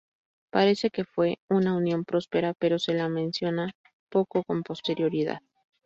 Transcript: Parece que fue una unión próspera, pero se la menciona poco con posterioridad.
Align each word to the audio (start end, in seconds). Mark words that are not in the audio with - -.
Parece 0.49 0.89
que 0.89 1.03
fue 1.05 1.37
una 1.47 1.75
unión 1.77 2.05
próspera, 2.05 2.55
pero 2.57 2.79
se 2.79 2.95
la 2.95 3.07
menciona 3.07 3.75
poco 4.09 4.43
con 4.43 4.63
posterioridad. 4.63 5.41